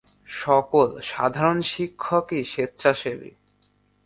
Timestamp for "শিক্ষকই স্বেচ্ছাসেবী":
1.71-3.31